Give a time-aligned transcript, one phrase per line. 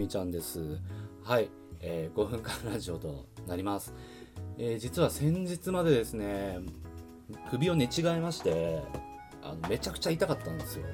[0.00, 0.78] みちゃんです。
[1.24, 3.92] はい、えー、5分間ラジオとなります。
[4.56, 6.58] えー、実は先日までですね、
[7.50, 8.82] 首を寝違えまして、
[9.42, 10.86] あのめちゃくちゃ痛かったんですよ。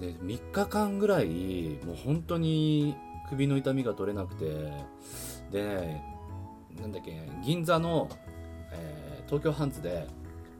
[0.00, 2.96] で、3日間ぐらい、もう本当に
[3.28, 4.72] 首の痛みが取れなくて、
[5.52, 6.04] で、ね、
[6.80, 7.12] なんだっけ、
[7.44, 8.08] 銀座の、
[8.72, 10.08] えー、東京ハンズで、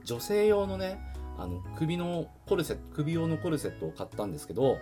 [0.05, 0.97] 女性用のね、
[1.37, 4.77] あの首のコルセット、首用のコルセットを買ったんですけど、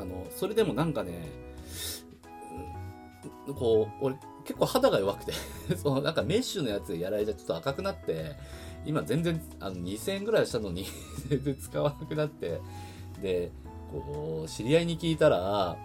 [0.00, 1.28] あのそれでもなんかね、
[3.54, 5.32] こう俺結構肌が弱くて
[5.76, 8.36] そのなんかメッシュのやつやられちゃちょっと赤くなって
[8.86, 10.86] 今全然あの2000円ぐらいしたのに
[11.28, 12.60] 全然使わなくなって
[13.20, 13.52] で
[13.92, 15.76] こう知り合いに聞いたら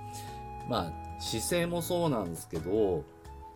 [0.70, 3.04] まあ姿勢もそうなんですけど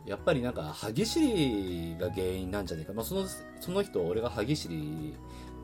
[0.05, 3.25] やっぱりなんか歯ぎしりが原因なんじゃないか、まあ、その
[3.61, 5.15] その人俺が歯ぎしり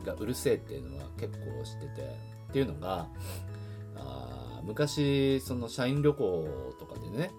[0.04, 2.16] がうるせえっていうのは結構知ってて
[2.48, 3.08] っていうのが
[3.96, 7.30] あ昔その社員旅行とかでね、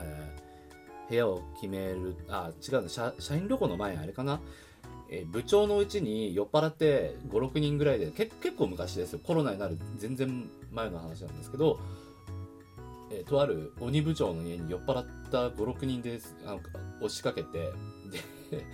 [0.00, 4.40] えー、部屋を決めるあ違う社社員旅行の前あれかな、
[5.08, 9.20] えー、部長のうちに酔っ払って56人ぐらいでけ結構昔ですよ。
[9.22, 11.78] コロナになる全然前の話なんですけど、
[13.12, 16.60] えー、とある鬼部長の家に酔っ払った56人であの
[16.98, 17.70] 押しかけてで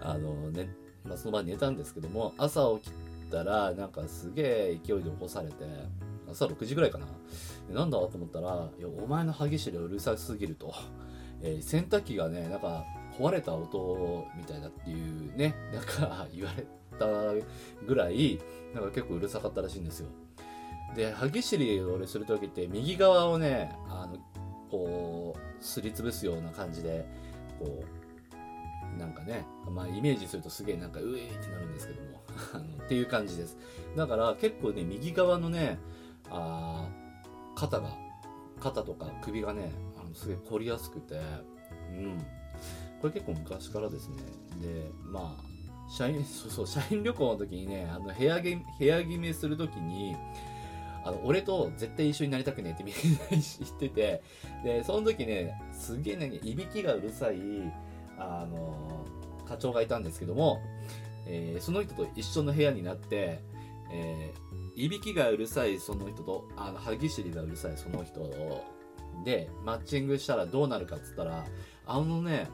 [0.00, 0.68] あのね、
[1.04, 3.03] まあ、その場に寝たんですけども朝起きて
[3.34, 5.54] たらなんかすげえ勢いで起こされて
[6.30, 7.06] 朝6時ぐらいかな。
[7.72, 10.74] なんだと思ったら、いや、お前の歯ぎしりうるさすぎると。
[11.42, 12.84] えー、洗濯機がね、なんか
[13.18, 16.66] 壊れた音みたいだっていうね、なんか言われ
[16.98, 17.06] た
[17.86, 18.40] ぐらい、
[18.74, 20.08] なんか結構うるさかったらしいんですよ。
[20.96, 24.18] で、歯ぎしりを俺するときって、右側をね、あの、
[24.70, 27.06] こう、すりつぶすような感じで、
[27.58, 28.03] こう、
[28.98, 32.22] なんかね、まあイメージするとすげえなんかうえーってなるんですけども、
[32.54, 33.56] あのっていう感じです。
[33.96, 35.78] だから結構ね、右側のね、
[36.30, 36.88] あ
[37.54, 37.90] 肩が
[38.60, 41.20] 肩とか首がねあのすげえ凝りやすくて
[41.90, 42.18] うん
[43.00, 44.16] これ結構昔からですね
[44.60, 50.16] でまあ社員 そうそう社員旅行の時にねあの部屋部屋決めする時に
[51.04, 54.22] あの俺と絶対一緒になりたくねえってみんな知 ってて
[54.64, 57.38] でその時ねすげえねいびきがうるさい
[58.18, 59.06] あの
[59.46, 60.60] 課長がいたんですけども、
[61.26, 63.40] えー、その人と一緒の部屋になって、
[63.92, 64.44] えー
[64.76, 68.28] いびきがうるさいその人とあの歯ぎしりがうるさいその人
[69.24, 71.44] でマッチングしたらどうなるかっつったら
[71.86, 72.48] あのね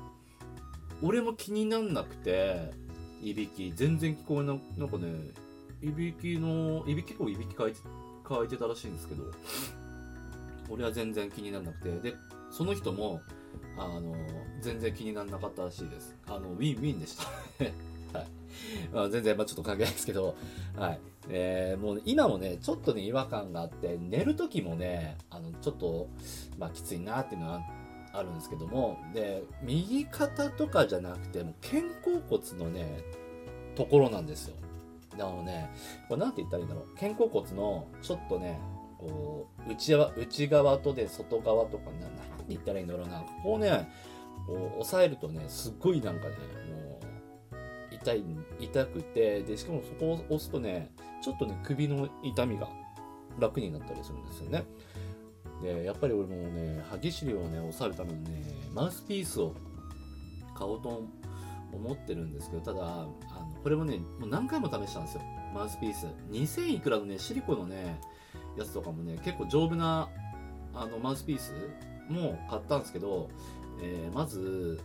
[1.03, 2.73] 俺も気になんなくて
[3.23, 3.73] いびき。
[3.75, 5.09] 全然聞こえななんかね
[5.83, 7.81] いびきのいびき結構いびきかいて
[8.23, 9.25] かいてたらしいんですけど
[10.69, 12.11] 俺は全然気にならなくて。
[12.11, 12.15] で
[12.51, 13.21] その人も
[13.77, 14.15] あの
[14.61, 17.25] 全然気にならなかったらしいですあのウィンウィンでした
[18.19, 18.27] はい
[18.93, 20.35] まあ、全然、まあ、ちょっと関係ないですけど、
[20.77, 21.01] はい。
[21.29, 26.09] えー、もう今もね、ちょっとね、違和感があって、寝る時もね、あの、ちょっと、
[26.59, 27.61] まあ、きついなっていうのは
[28.13, 33.03] あるんですけども、で、右肩とかじゃなくて、も肩甲骨のね、
[33.77, 34.57] ところなんですよ。
[35.17, 35.71] なのね、
[36.09, 36.95] これなんて言ったらいいんだろう。
[36.99, 38.61] 肩甲骨の、ちょっとね、
[38.99, 43.21] こう、内側、内側とで外側とか、な、なんて言ったらいいんだろうな。
[43.21, 43.89] ここをね、
[44.47, 46.37] こう、押さえるとね、すっごいなんかね、
[46.73, 47.01] も
[47.93, 48.25] う、痛い、
[48.61, 52.69] 痛くて、で、しかもそこを押すとね、ちょっとね、首の痛みが
[53.39, 54.65] 楽になったりするんですよね。
[55.63, 58.31] で、やっぱり俺もね、歯ぎしりをね、抑えるためにね、
[58.73, 59.55] マウスピースを
[60.55, 61.03] 買おうと
[61.73, 63.15] 思ってるんですけど、ただ、あの
[63.63, 65.23] これもね、もう何回も試したんですよ。
[65.55, 66.07] マウスピース。
[66.31, 68.01] 2000いくらのね、シリコのね、
[68.57, 70.09] やつとかもね、結構丈夫な
[70.75, 71.53] あのマウスピース
[72.11, 73.31] も買ったんですけど、
[73.81, 74.81] えー、まず、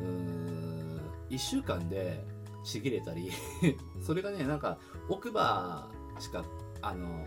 [0.00, 2.24] うん、1週間で
[2.64, 3.30] ちぎれたり
[4.04, 6.44] それがね、なんか奥歯しか、
[6.82, 7.26] あの、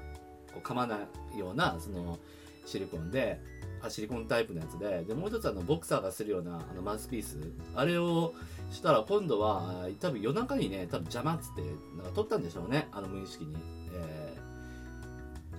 [0.53, 0.99] こう噛まな
[1.33, 2.19] いような、その、
[2.65, 3.41] シリコンで、
[3.81, 7.37] あシリコンタイプのやつで、で、もう一つあの、ボクサーがするような、あの、マウスピース。
[7.75, 8.33] あれを
[8.71, 11.61] したら、今度は、多分夜中にね、多分邪魔っつって、
[11.97, 12.87] なんか取ったんでしょうね。
[12.91, 13.55] あの、無意識に。
[13.93, 14.37] え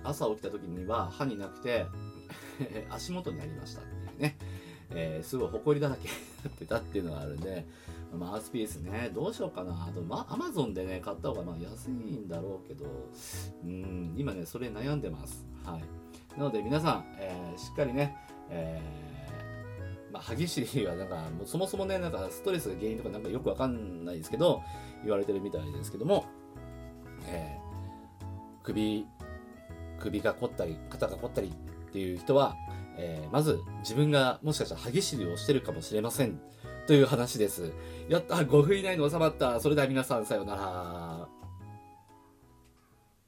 [0.03, 1.85] ー、朝起きた時には歯になくて
[2.89, 4.37] 足元にありましたっていうね。
[4.91, 6.13] えー、すごい埃だらけに
[6.43, 7.65] なってたっていうのがあるんで、
[8.13, 9.87] マウスピースね、どうしようかな。
[9.89, 12.85] あと、ま、アマゾンでね、買った方がまあ安いんだろうけど、
[13.63, 15.45] うん、今ね、それ悩んでます。
[15.63, 15.83] はい。
[16.37, 18.15] なので皆さん、えー、しっかりね、
[18.49, 24.61] えー、まあ、歯ぎしりはなんか、もうそもそもね、なんかストレスが原因とかなんかよくわかんないですけど、
[25.03, 26.25] 言われてるみたいですけども、
[27.27, 28.25] えー、
[28.63, 29.07] 首、
[29.99, 31.53] 首が凝ったり、肩が凝ったり
[31.95, 32.57] っていう人は、
[32.97, 36.41] えー、まず自分がもしかしたら歯ぎしりをしてるかもしれません。
[36.87, 37.71] という話です。
[38.09, 39.61] やった !5 分以内に収まった。
[39.61, 41.24] それでは皆さんさようなら。